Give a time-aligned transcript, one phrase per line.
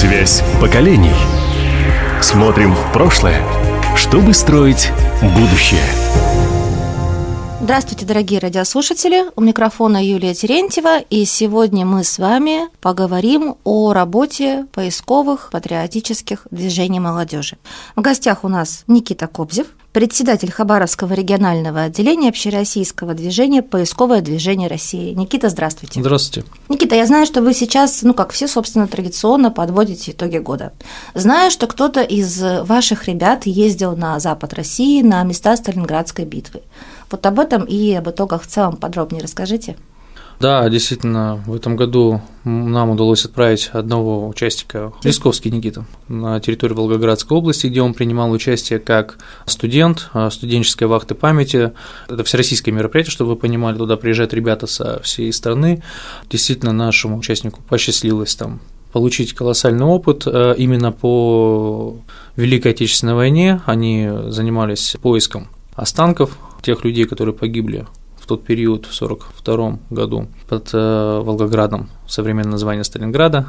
[0.00, 1.10] Связь поколений.
[2.22, 3.42] Смотрим в прошлое,
[3.96, 5.82] чтобы строить будущее.
[7.60, 9.24] Здравствуйте, дорогие радиослушатели!
[9.34, 17.00] У микрофона Юлия Терентьева, и сегодня мы с вами поговорим о работе поисковых патриотических движений
[17.00, 17.58] молодежи.
[17.96, 25.12] В гостях у нас Никита Кобзев, председатель Хабаровского регионального отделения общероссийского движения «Поисковое движение России».
[25.14, 26.00] Никита, здравствуйте.
[26.00, 26.48] Здравствуйте.
[26.68, 30.72] Никита, я знаю, что вы сейчас, ну, как все, собственно, традиционно подводите итоги года.
[31.14, 36.62] Знаю, что кто-то из ваших ребят ездил на запад России, на места Сталинградской битвы.
[37.10, 39.76] Вот об этом и об итогах в целом подробнее расскажите.
[40.40, 47.36] Да, действительно, в этом году нам удалось отправить одного участника, Лисковский Никита, на территорию Волгоградской
[47.36, 51.72] области, где он принимал участие как студент а, студенческой вахты памяти.
[52.08, 55.82] Это всероссийское мероприятие, чтобы вы понимали, туда приезжают ребята со всей страны.
[56.30, 58.60] Действительно, нашему участнику посчастливилось там
[58.92, 61.96] получить колоссальный опыт а, именно по
[62.36, 63.60] Великой Отечественной войне.
[63.66, 67.86] Они занимались поиском останков тех людей, которые погибли
[68.28, 73.46] тот период, в 1942 году, под э, Волгоградом, современное название Сталинграда.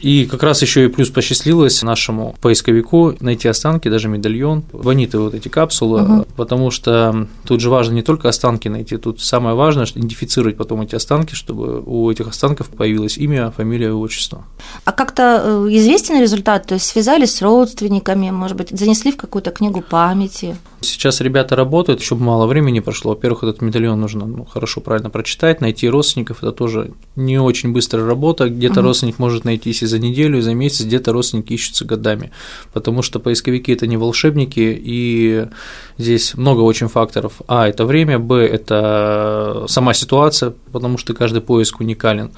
[0.00, 5.34] И как раз еще и плюс посчастливилось нашему поисковику найти останки, даже медальон, бониты вот
[5.34, 6.26] эти капсулы, угу.
[6.36, 10.94] потому что тут же важно не только останки найти, тут самое важное идентифицировать потом эти
[10.94, 14.44] останки, чтобы у этих останков появилось имя, фамилия и отчество.
[14.84, 16.66] А как-то э, известен результат?
[16.66, 20.56] То есть связались с родственниками, может быть, занесли в какую-то книгу памяти?
[20.80, 23.10] Сейчас ребята работают, еще мало времени прошло.
[23.10, 26.38] Во-первых, этот медальон нужно ну, хорошо, правильно прочитать, найти родственников.
[26.38, 28.48] Это тоже не очень быстрая работа.
[28.48, 28.88] Где-то угу.
[28.88, 32.30] родственник может найтись и за неделю, и за месяц, где-то родственники ищутся годами.
[32.72, 35.46] Потому что поисковики– это не волшебники, и
[35.98, 37.42] здесь много очень факторов.
[37.48, 42.30] А– это время, б– это сама ситуация, потому что каждый поиск уникален.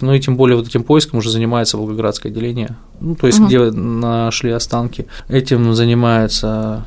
[0.00, 3.46] Ну и тем более вот этим поиском уже занимается Волгоградское отделение, ну, то есть угу.
[3.46, 5.06] где нашли останки.
[5.28, 6.84] Этим занимается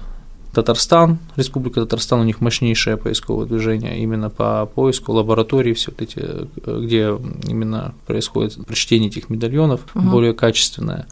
[0.56, 6.48] Татарстан, Республика Татарстан, у них мощнейшее поисковое движение именно по поиску лабораторий, все вот эти,
[6.66, 7.14] где
[7.48, 10.10] именно происходит прочтение этих медальонов, угу.
[10.10, 11.08] более качественное.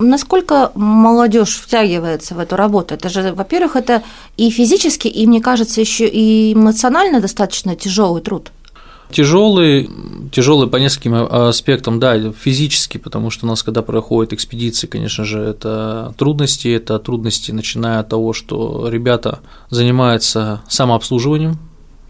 [0.00, 2.94] Насколько молодежь втягивается в эту работу?
[2.94, 4.02] Это же, во-первых, это
[4.36, 8.50] и физически, и, мне кажется, еще и эмоционально достаточно тяжелый труд.
[9.12, 9.90] Тяжелый,
[10.32, 15.40] тяжелый по нескольким аспектам, да, физически, потому что у нас, когда проходят экспедиции, конечно же,
[15.40, 21.58] это трудности, это трудности, начиная от того, что ребята занимаются самообслуживанием,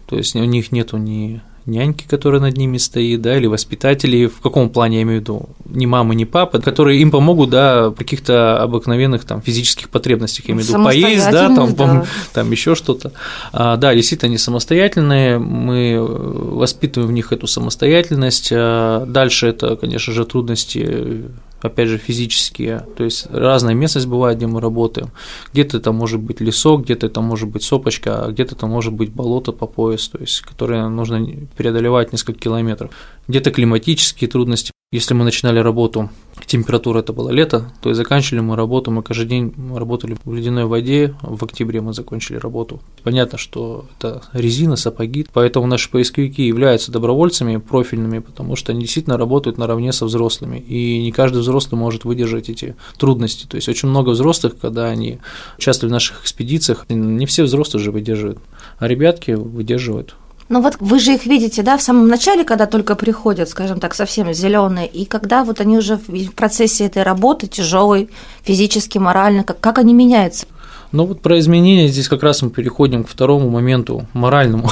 [0.07, 4.41] то есть у них нету ни няньки, которая над ними стоит, да, или воспитатели, в
[4.41, 7.95] каком плане я имею в виду, ни мамы, ни папы, которые им помогут, да, в
[7.95, 12.05] каких-то обыкновенных там физических потребностях, я имею в виду поесть, да, там, да.
[12.33, 13.11] там еще что-то.
[13.53, 18.49] А, да, действительно, они самостоятельные, мы воспитываем в них эту самостоятельность.
[18.51, 21.25] А дальше это, конечно же, трудности
[21.61, 25.11] опять же, физические, то есть разная местность бывает, где мы работаем,
[25.53, 29.11] где-то это может быть лесок, где-то это может быть сопочка, а где-то это может быть
[29.11, 31.25] болото по пояс, то есть, которые нужно
[31.57, 32.91] преодолевать несколько километров,
[33.27, 36.09] где-то климатические трудности, если мы начинали работу,
[36.45, 40.65] температура это было лето, то и заканчивали мы работу, мы каждый день работали в ледяной
[40.65, 42.81] воде, в октябре мы закончили работу.
[43.03, 49.17] Понятно, что это резина, сапоги, поэтому наши поисковики являются добровольцами профильными, потому что они действительно
[49.17, 53.45] работают наравне со взрослыми, и не каждый взрослый может выдержать эти трудности.
[53.47, 55.19] То есть очень много взрослых, когда они
[55.57, 58.39] участвовали в наших экспедициях, не все взрослые же выдерживают,
[58.77, 60.15] а ребятки выдерживают.
[60.51, 63.95] Ну вот вы же их видите, да, в самом начале, когда только приходят, скажем так,
[63.95, 68.09] совсем зеленые, и когда вот они уже в процессе этой работы тяжелой,
[68.43, 70.47] физически, морально, как, как они меняются?
[70.91, 74.69] Ну вот про изменения здесь как раз мы переходим к второму моменту, моральному.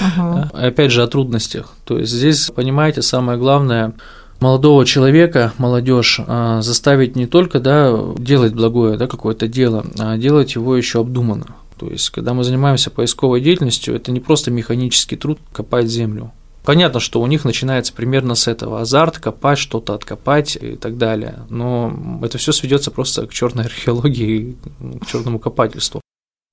[0.00, 0.50] Uh-huh.
[0.66, 1.72] Опять же о трудностях.
[1.84, 3.92] То есть здесь, понимаете, самое главное
[4.40, 10.56] молодого человека, молодежь а, заставить не только да, делать благое да, какое-то дело, а делать
[10.56, 11.46] его еще обдуманно.
[11.82, 16.30] То есть, когда мы занимаемся поисковой деятельностью, это не просто механический труд копать землю.
[16.64, 21.40] Понятно, что у них начинается примерно с этого азарт, копать, что-то откопать и так далее.
[21.50, 24.56] Но это все сведется просто к черной археологии,
[25.00, 26.00] к черному копательству.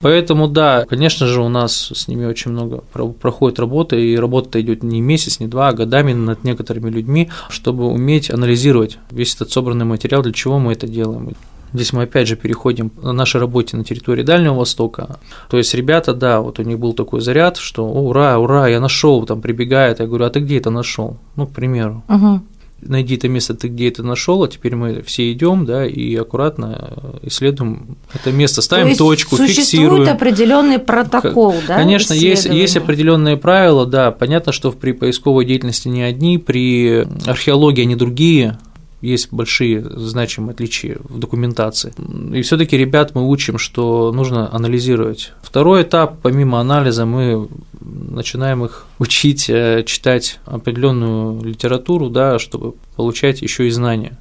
[0.02, 2.78] Поэтому да, конечно же, у нас с ними очень много
[3.22, 7.86] проходит работы, и работа идет не месяц, не два, а годами над некоторыми людьми, чтобы
[7.86, 11.36] уметь анализировать весь этот собранный материал, для чего мы это делаем.
[11.74, 15.20] Здесь мы опять же переходим на нашей работе на территории Дальнего Востока.
[15.50, 19.26] То есть ребята, да, вот у них был такой заряд, что ура, ура, я нашел,
[19.26, 21.18] там прибегает, я говорю, а ты где это нашел?
[21.36, 22.04] Ну, к примеру.
[22.08, 22.42] Угу
[22.82, 27.18] найди это место, ты где это нашел, а теперь мы все идем, да, и аккуратно
[27.22, 30.06] исследуем это место, ставим То есть точку, существует фиксируем.
[30.06, 31.76] Существует определенный протокол, да?
[31.76, 34.12] Конечно, есть, есть определенные правила, да.
[34.12, 38.58] Понятно, что при поисковой деятельности не одни, при археологии они другие,
[39.02, 41.94] есть большие значимые отличия в документации.
[42.34, 45.32] И все-таки ребят мы учим, что нужно анализировать.
[45.42, 47.48] Второй этап, помимо анализа, мы
[47.80, 54.18] начинаем их учить э, читать определенную литературу, да, чтобы получать еще и знания.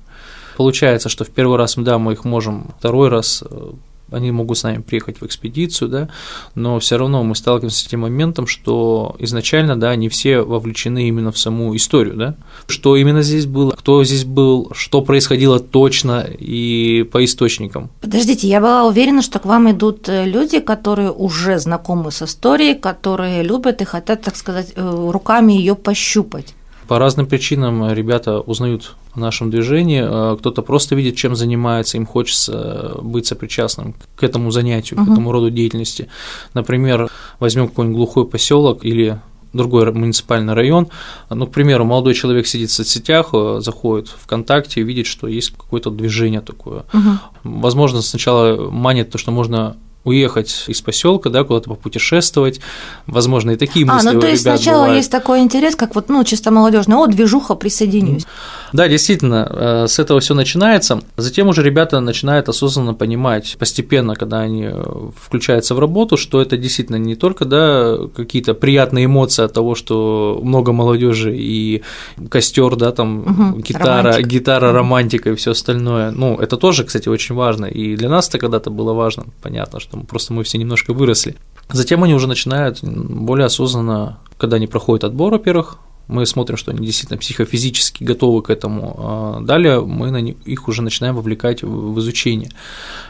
[0.56, 3.70] Получается, что в первый раз, да, мы их можем, второй раз э,
[4.10, 6.08] они могут с нами приехать в экспедицию, да,
[6.54, 11.32] но все равно мы сталкиваемся с тем моментом, что изначально, да, не все вовлечены именно
[11.32, 12.34] в саму историю, да,
[12.66, 17.90] что именно здесь было, кто здесь был, что происходило точно и по источникам.
[18.00, 22.74] Подождите, я была уверена, что к вам идут э, люди, которые уже знакомы с историей,
[22.74, 26.54] которые любят и хотят, так сказать, э, руками ее пощупать.
[26.88, 32.06] По разным причинам ребята узнают о нашем движении, э, кто-то просто видит, чем занимается, им
[32.06, 35.08] хочется быть сопричастным к этому занятию, угу.
[35.08, 36.08] к этому роду деятельности.
[36.54, 37.10] Например,
[37.40, 39.20] возьмем какой-нибудь глухой поселок или
[39.52, 40.88] другой муниципальный район.
[41.30, 45.26] Ну, к примеру, молодой человек сидит в соцсетях, э, заходит в ВКонтакте и видит, что
[45.26, 46.84] есть какое-то движение такое.
[46.92, 47.60] Угу.
[47.60, 52.60] Возможно, сначала манит то, что можно уехать из поселка, да, куда-то попутешествовать,
[53.06, 54.08] возможно, и такие мысли.
[54.08, 54.96] А, ну то есть сначала бывают.
[54.98, 58.24] есть такой интерес, как вот, ну, чисто молодежный, о, движуха, присоединюсь.
[58.72, 61.00] Да, действительно, э, с этого все начинается.
[61.16, 66.56] Затем уже ребята начинают осознанно понимать постепенно, когда они э, включаются в работу, что это
[66.56, 71.82] действительно не только да, какие-то приятные эмоции от того, что много молодежи и
[72.30, 74.28] костер, да, там угу, гитара, романтика.
[74.28, 76.10] гитара, романтика и все остальное.
[76.10, 77.66] Ну, это тоже, кстати, очень важно.
[77.66, 81.36] И для нас это когда-то было важно, понятно, что просто мы все немножко выросли.
[81.70, 86.84] Затем они уже начинают более осознанно, когда они проходят отбор, во-первых, мы смотрим, что они
[86.86, 88.96] действительно психофизически готовы к этому.
[88.98, 92.50] А далее мы на их уже начинаем вовлекать в изучение.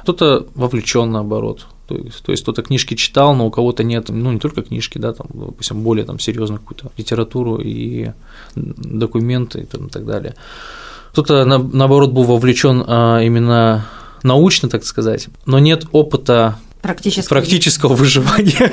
[0.02, 4.32] Кто-то вовлечен наоборот, то есть, то есть кто-то книжки читал, но у кого-то нет, ну
[4.32, 8.10] не только книжки, да, там, допустим, более там серьезную какую-то литературу и
[8.56, 10.34] документы и, там, и так далее.
[11.12, 13.86] Кто-то наоборот был вовлечен а, именно
[14.24, 16.58] научно, так сказать, но нет опыта
[16.88, 18.72] Практического, практического выживания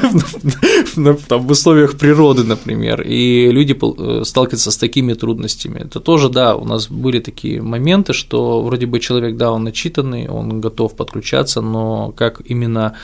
[1.30, 5.80] в, условиях природы, например, и люди э, сталкиваются с такими трудностями.
[5.80, 10.30] Это тоже, да, у нас были такие моменты, что вроде бы человек, да, он начитанный,
[10.30, 12.96] он готов подключаться, но как именно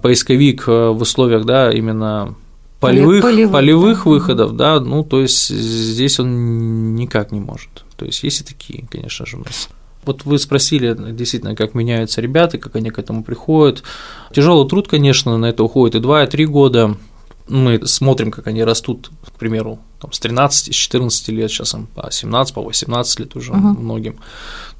[0.00, 2.34] поисковик э, в условиях, да, именно
[2.80, 7.84] полевых, полевых, полевых выходов, да, ну, то есть здесь он никак не может.
[7.96, 9.68] То есть есть и такие, конечно же, у нас.
[10.06, 13.82] Вот вы спросили действительно, как меняются ребята, как они к этому приходят.
[14.32, 16.96] Тяжелый труд, конечно, на это уходит и 2, и 3 года.
[17.46, 21.86] Мы смотрим, как они растут, к примеру, там, с 13, с 14 лет, сейчас им
[21.94, 23.78] по 17, по 18 лет уже uh-huh.
[23.78, 24.16] многим.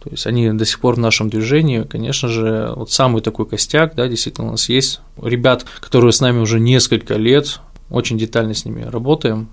[0.03, 3.95] То есть они до сих пор в нашем движении, конечно же, вот самый такой костяк,
[3.95, 7.61] да, действительно у нас есть ребят, которые с нами уже несколько лет,
[7.91, 9.49] очень детально с ними работаем.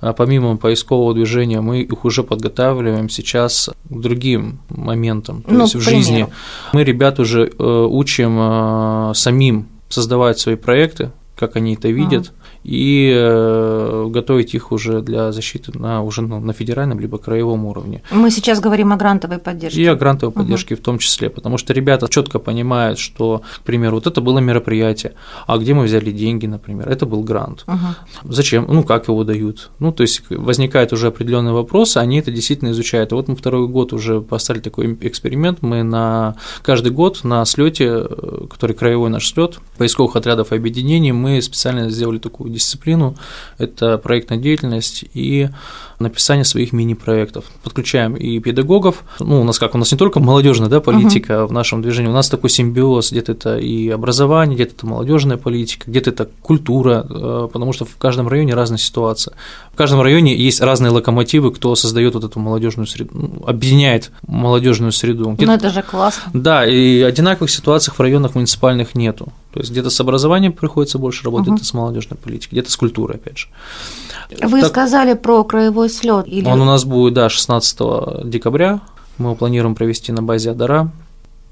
[0.00, 5.74] А помимо поискового движения мы их уже подготавливаем сейчас к другим моментам, то ну, есть
[5.74, 6.26] в жизни.
[6.72, 12.32] Мы ребят уже э, учим э, самим создавать свои проекты, как они это видят,
[12.64, 18.02] и э, готовить их уже для защиты на, уже на федеральном либо краевом уровне.
[18.10, 19.80] Мы сейчас говорим о грантовой поддержке.
[19.80, 20.82] И о грантовой поддержке угу.
[20.82, 25.14] в том числе, потому что ребята четко понимают, что, к примеру, вот это было мероприятие,
[25.46, 27.64] а где мы взяли деньги, например, это был грант.
[27.66, 28.32] Угу.
[28.32, 28.66] Зачем?
[28.68, 29.70] Ну, как его дают?
[29.78, 33.12] Ну, то есть возникают уже определенные вопросы, они это действительно изучают.
[33.12, 37.86] И вот мы второй год уже поставили такой эксперимент, мы на каждый год на слете,
[37.86, 43.16] э, который краевой наш слет поисковых отрядов и объединений, мы специально сделали такую дисциплину–
[43.58, 45.48] это проектная деятельность и
[46.00, 47.44] написание своих мини-проектов.
[47.62, 49.04] Подключаем и педагогов.
[49.20, 51.46] Ну, у нас как, у нас не только молодежная да, политика uh-huh.
[51.46, 55.90] в нашем движении, у нас такой симбиоз, где-то это и образование, где-то это молодежная политика,
[55.90, 59.34] где-то это культура, э, потому что в каждом районе разная ситуация.
[59.72, 64.92] В каждом районе есть разные локомотивы, кто создает вот эту молодежную среду, ну, объединяет молодежную
[64.92, 65.36] среду.
[65.38, 66.30] Ну, это же классно.
[66.32, 69.32] Да, и одинаковых ситуаций в районах муниципальных нету.
[69.52, 71.54] То есть где-то с образованием приходится больше работать, uh-huh.
[71.54, 73.48] где-то с молодежной политикой, где-то с культурой, опять же.
[74.42, 76.26] Вы так, сказали про краевой слет.
[76.28, 76.46] Или...
[76.46, 78.80] Он у нас будет, да, 16 декабря.
[79.18, 80.90] Мы его планируем провести на базе Адара.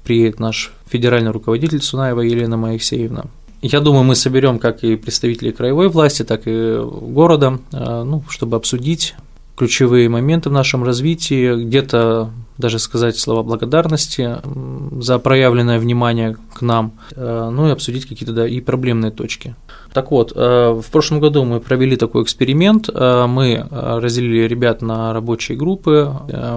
[0.03, 3.25] Приедет наш федеральный руководитель Сунаева Елена Моисеевна.
[3.61, 8.55] Я думаю, мы соберем как и представителей краевой власти, так и города, э, ну, чтобы
[8.55, 9.15] обсудить
[9.57, 14.37] ключевые моменты в нашем развитии, где-то даже сказать слова благодарности
[15.01, 19.55] за проявленное внимание к нам, э, ну и обсудить какие-то да, и проблемные точки.
[19.93, 25.13] Так вот, э, в прошлом году мы провели такой эксперимент, э, мы разделили ребят на
[25.13, 26.13] рабочие группы,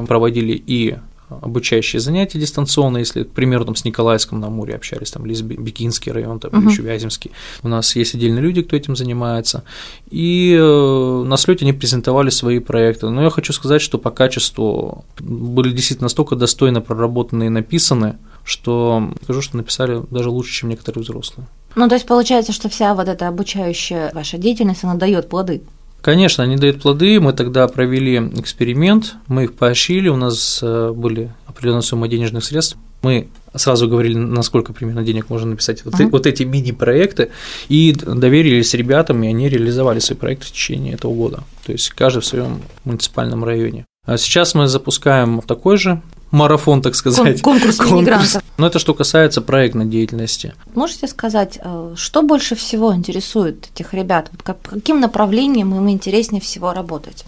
[0.06, 0.96] проводили и
[1.40, 6.40] обучающие занятия дистанционно, если, к примеру, там с Николаевском на Амуре общались, там, Бикинский район,
[6.40, 6.62] там, uh-huh.
[6.62, 7.30] или еще Вяземский.
[7.62, 9.64] У нас есть отдельные люди, кто этим занимается.
[10.10, 13.08] И э, на слете они презентовали свои проекты.
[13.08, 19.12] Но я хочу сказать, что по качеству были действительно настолько достойно проработаны и написаны, что
[19.24, 21.46] скажу, что написали даже лучше, чем некоторые взрослые.
[21.74, 25.62] Ну, то есть получается, что вся вот эта обучающая ваша деятельность, она дает плоды.
[26.02, 27.20] Конечно, они дают плоды.
[27.20, 32.76] Мы тогда провели эксперимент, мы их поощрили, у нас э, были определенная сумма денежных средств.
[33.02, 36.10] Мы сразу говорили, насколько примерно денег можно написать вот, uh-huh.
[36.10, 37.30] вот эти мини-проекты,
[37.68, 41.44] и доверились ребятам, и они реализовали свои проекты в течение этого года.
[41.66, 43.84] То есть каждый в своем муниципальном районе.
[44.04, 46.02] А сейчас мы запускаем такой же
[46.32, 47.40] марафон, так сказать.
[47.42, 48.00] Конкурс, конкурс.
[48.00, 48.42] мигрантов.
[48.56, 50.54] Но это что касается проектной деятельности.
[50.74, 54.30] Можете сказать, э, что больше всего интересует этих ребят?
[54.42, 57.24] Каким направлением им интереснее всего работать?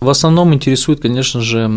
[0.00, 1.70] В основном интересует, конечно же,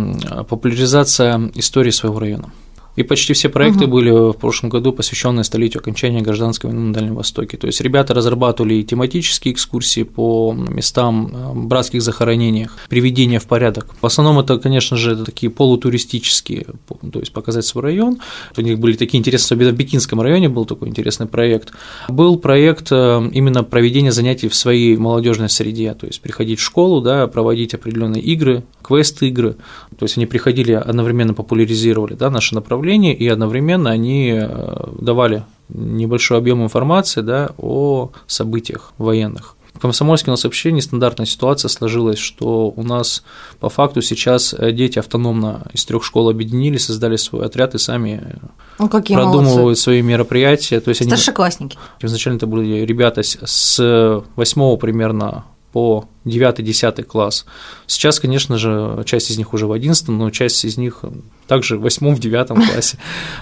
[0.50, 2.52] популяризация истории своего района.
[3.00, 3.94] И почти все проекты угу.
[3.94, 7.56] были в прошлом году посвященные столетию окончания гражданской войны на Дальнем Востоке.
[7.56, 13.96] То есть ребята разрабатывали тематические экскурсии по местам э, братских захоронениях, приведение в порядок.
[14.01, 16.65] В основном это, конечно же, такие полутуристические,
[17.13, 18.20] то есть показать свой район.
[18.58, 21.72] У них были такие интересные, особенно в Бикинском районе был такой интересный проект.
[22.10, 27.00] Был проект э, именно проведения занятий в своей молодежной среде, то есть приходить в школу,
[27.00, 29.56] да, проводить определенные игры, квест-игры.
[30.00, 36.38] То есть они приходили, одновременно популяризировали да, наше направление, и одновременно они э, давали небольшой
[36.38, 39.58] объем информации да, о событиях военных.
[39.74, 43.24] В Комсомольске у нас вообще нестандартная ситуация сложилась, что у нас
[43.60, 48.38] по факту сейчас дети автономно из трех школ объединились, создали свой отряд и сами
[48.77, 49.82] ну, какие продумывают молодцы.
[49.82, 50.79] свои мероприятия.
[50.79, 51.77] То есть Старшеклассники.
[52.01, 57.46] Они, изначально это были ребята с восьмого примерно по 9-10 класс.
[57.88, 61.04] Сейчас, конечно же, часть из них уже в 11, но часть из них
[61.48, 62.98] также в 8 в 9 классе.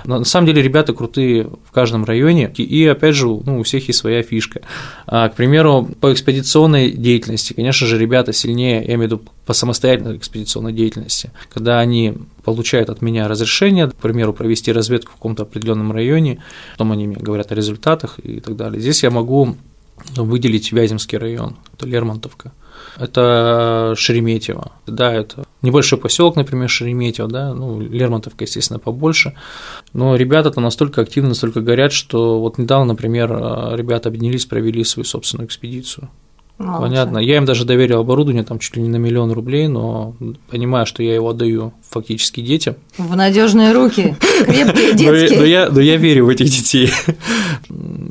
[0.06, 3.88] Но на самом деле ребята крутые в каждом районе, и опять же, ну, у всех
[3.88, 4.62] есть своя фишка.
[5.06, 9.54] А, к примеру, по экспедиционной деятельности, конечно же, ребята сильнее, я имею в виду по
[9.54, 15.44] самостоятельной экспедиционной деятельности, когда они получают от меня разрешение, к примеру, провести разведку в каком-то
[15.44, 16.44] определенном районе,
[16.74, 18.80] потом они мне говорят о результатах и так далее.
[18.80, 19.56] Здесь я могу
[20.16, 22.54] выделить Вяземский район, это Лермонтовка,
[22.98, 29.34] это Шереметьево, да, это небольшой поселок, например, Шереметьево, да, ну, Лермонтовка, естественно, побольше,
[29.94, 33.30] но ребята там настолько активны, настолько горят, что вот недавно, например,
[33.76, 36.10] ребята объединились, провели свою собственную экспедицию,
[36.58, 36.82] Молодцы.
[36.82, 37.18] Понятно.
[37.20, 40.16] Я им даже доверил оборудование там чуть ли не на миллион рублей, но
[40.50, 42.76] понимаю, что я его отдаю фактически детям.
[42.98, 45.40] В надежные руки, крепкие детские.
[45.40, 46.92] Но я, но я верю в этих детей.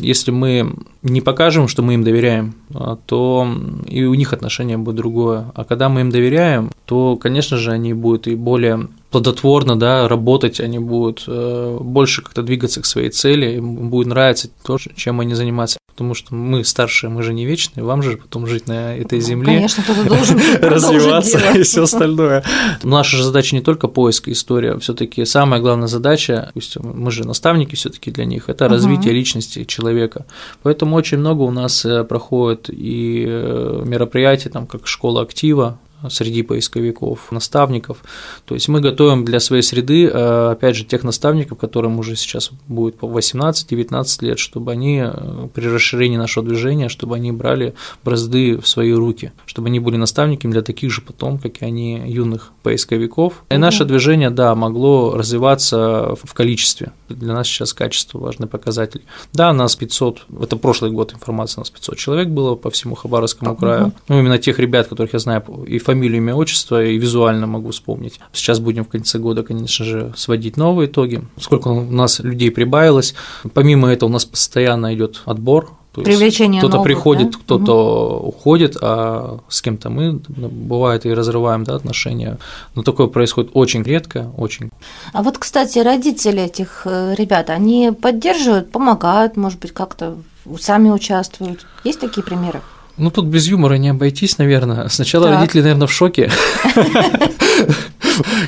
[0.00, 3.48] Если мы не покажем, что мы им доверяем, а, то
[3.88, 5.50] и у них отношение будет другое.
[5.54, 10.60] А когда мы им доверяем, то, конечно же, они будут и более плодотворно да, работать,
[10.60, 15.34] они будут э, больше как-то двигаться к своей цели, им будет нравиться то, чем они
[15.34, 19.18] занимаются потому что мы старшие, мы же не вечные, вам же потом жить на этой
[19.18, 22.44] ну, земле, конечно, должен развиваться и все остальное.
[22.82, 27.76] Наша же задача не только поиск истории, все таки самая главная задача, мы же наставники
[27.76, 30.26] все таки для них, это развитие личности человека.
[30.62, 35.78] Поэтому очень много у нас э, проходит и э, мероприятий, там, как школа актива,
[36.10, 37.98] среди поисковиков, наставников.
[38.44, 42.50] То есть мы готовим для своей среды, э, опять же, тех наставников, которым уже сейчас
[42.68, 48.58] будет по 18-19 лет, чтобы они э, при расширении нашего движения, чтобы они брали бразды
[48.58, 52.52] в свои руки, чтобы они были наставниками для таких же потом, как и они, юных
[52.62, 53.44] поисковиков.
[53.50, 56.92] И наше движение, да, могло развиваться в количестве.
[57.08, 59.02] Для нас сейчас качество важный показатель.
[59.32, 63.56] Да, нас 500, это прошлый год информация, у нас 500 человек было по всему Хабаровскому
[63.56, 63.92] краю.
[64.08, 68.20] Ну, именно тех ребят, которых я знаю и фамилию, имя, отчество и визуально могу вспомнить.
[68.32, 71.22] Сейчас будем в конце года, конечно же, сводить новые итоги.
[71.40, 73.14] Сколько у нас людей прибавилось.
[73.54, 77.38] Помимо этого у нас постоянно идет отбор то Привлечение кто-то приходит, да?
[77.38, 78.28] кто-то угу.
[78.28, 82.36] уходит, а с кем-то мы, ну, бывает, и разрываем да, отношения.
[82.74, 84.68] Но такое происходит очень редко, очень.
[85.14, 90.18] А вот, кстати, родители этих э, ребят, они поддерживают, помогают, может быть, как-то
[90.60, 91.66] сами участвуют.
[91.82, 92.60] Есть такие примеры?
[92.98, 94.88] Ну, тут без юмора не обойтись, наверное.
[94.88, 95.36] Сначала так.
[95.36, 96.30] родители, наверное, в шоке.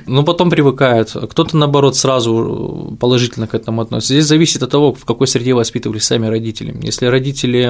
[0.06, 1.10] Но потом привыкают.
[1.10, 4.14] Кто-то, наоборот, сразу положительно к этому относится.
[4.14, 6.74] Здесь зависит от того, в какой среде воспитывались сами родители.
[6.82, 7.66] Если родители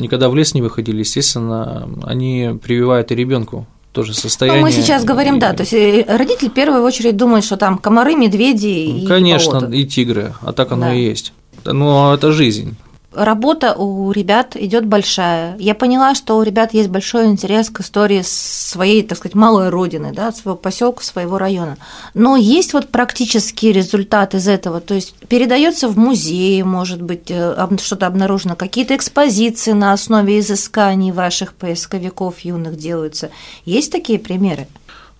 [0.00, 4.60] никогда в лес не выходили, естественно, они прививают и ребенку тоже состояние.
[4.60, 7.78] Ну, мы сейчас говорим, да, то есть э, родители в первую очередь думают, что там
[7.78, 10.94] комары, медведи и Конечно, и тигры, а так оно да.
[10.94, 11.32] и есть.
[11.64, 12.76] Ну, это жизнь
[13.16, 15.56] работа у ребят идет большая.
[15.58, 20.12] Я поняла, что у ребят есть большой интерес к истории своей, так сказать, малой родины,
[20.14, 21.76] да, своего поселка, своего района.
[22.14, 27.68] Но есть вот практический результат из этого, то есть передается в музей, может быть, э,
[27.82, 33.30] что-то обнаружено, какие-то экспозиции на основе изысканий ваших поисковиков юных делаются.
[33.64, 34.66] Есть такие примеры?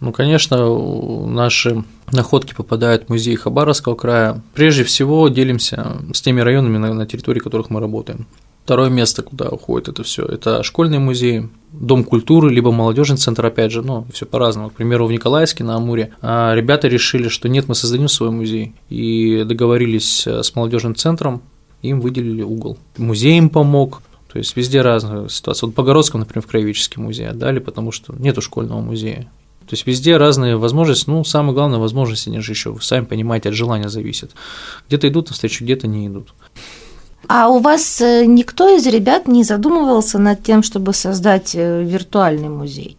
[0.01, 4.43] Ну, конечно, наши находки попадают в музей Хабаровского края.
[4.55, 8.27] Прежде всего делимся с теми районами, на территории которых мы работаем.
[8.65, 13.71] Второе место, куда уходит это все, это школьный музей, дом культуры, либо молодежный центр, опять
[13.71, 14.71] же, ну, все по-разному.
[14.71, 18.75] К примеру, в Николаевске на Амуре а, ребята решили, что нет, мы создадим свой музей,
[18.89, 21.43] и договорились с молодежным центром,
[21.83, 22.77] им выделили угол.
[22.97, 25.69] Музей им помог, то есть везде разная ситуация.
[25.69, 29.31] Вот по Городскому, например, в Краеведческий музей отдали, потому что нету школьного музея.
[29.67, 33.49] То есть везде разные возможности, ну, самое главное, возможности, они же еще, вы сами понимаете,
[33.49, 34.31] от желания зависит.
[34.87, 36.35] Где-то идут навстречу, где-то не идут.
[37.29, 42.49] А у вас э, никто из ребят не задумывался над тем, чтобы создать э, виртуальный
[42.49, 42.97] музей?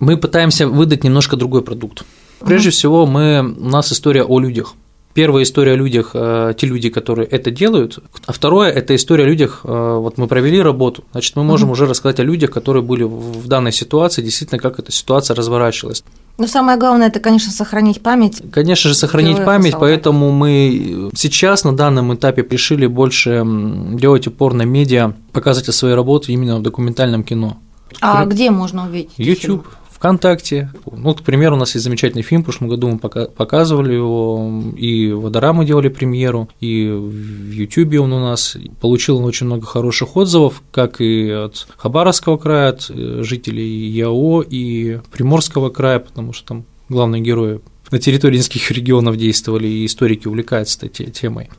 [0.00, 2.04] Мы пытаемся выдать немножко другой продукт.
[2.40, 2.72] Прежде угу.
[2.72, 4.74] всего, мы, у нас история о людях.
[5.14, 9.26] Первая история о людях, э, те люди, которые это делают, а второе– это история о
[9.26, 11.74] людях, э, вот мы провели работу, значит, мы можем угу.
[11.74, 16.02] уже рассказать о людях, которые были в данной ситуации, действительно, как эта ситуация разворачивалась.
[16.38, 18.42] Но самое главное это, конечно, сохранить память.
[18.50, 24.62] Конечно же, сохранить память, поэтому мы сейчас на данном этапе решили больше делать упор на
[24.62, 27.58] медиа, показывать свои работы именно в документальном кино.
[28.00, 29.10] А где можно увидеть?
[29.18, 29.66] YouTube.
[30.02, 30.72] ВКонтакте.
[30.90, 35.12] Ну, к примеру, у нас есть замечательный фильм, в прошлом году мы показывали его, и
[35.12, 38.56] в мы делали премьеру, и в Ютубе он у нас.
[38.80, 44.42] Получил он очень много хороших отзывов, как и от Хабаровского края, от э, жителей ЯО
[44.42, 47.60] и Приморского края, потому что там главные герои
[47.92, 51.50] на территории нескольких регионов действовали, и историки увлекаются этой темой.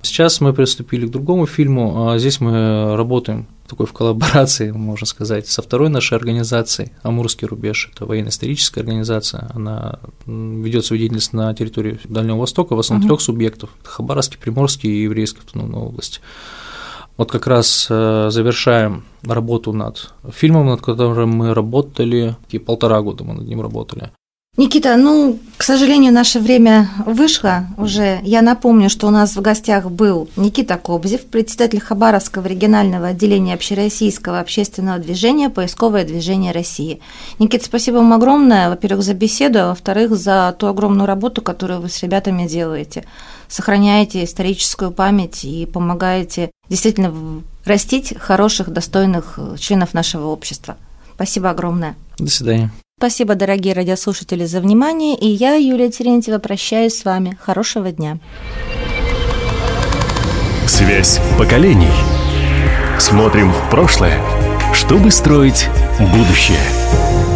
[0.00, 5.46] Сейчас мы приступили к другому фильму, а здесь мы работаем такой в коллаборации, можно сказать,
[5.46, 7.90] со второй нашей организацией «Амурский рубеж».
[7.94, 13.14] Это военно-историческая организация, она ведет свою деятельность на территории Дальнего Востока, в основном угу.
[13.14, 16.20] трех субъектов– Хабаровский, Приморский и Еврейская автономная область.
[17.18, 23.22] Вот как раз э, завершаем работу над фильмом, над которым мы работали, и полтора года
[23.24, 24.10] мы над ним работали.
[24.58, 28.20] Никита, ну, к сожалению, наше время вышло уже.
[28.22, 34.40] Я напомню, что у нас в гостях был Никита Кобзев, председатель Хабаровского регионального отделения общероссийского
[34.40, 37.00] общественного движения «Поисковое движение России».
[37.38, 41.88] Никита, спасибо вам огромное, во-первых, за беседу, а во-вторых, за ту огромную работу, которую вы
[41.88, 43.06] с ребятами делаете.
[43.48, 47.14] Сохраняете историческую память и помогаете действительно
[47.64, 50.76] растить хороших, достойных членов нашего общества.
[51.14, 51.96] Спасибо огромное.
[52.18, 52.70] До свидания.
[52.98, 55.16] Спасибо, дорогие радиослушатели, за внимание.
[55.16, 57.36] И я, Юлия Терентьева, прощаюсь с вами.
[57.40, 58.18] Хорошего дня.
[60.68, 61.90] Связь поколений.
[63.00, 64.20] Смотрим в прошлое,
[64.72, 65.66] чтобы строить
[65.98, 67.31] будущее.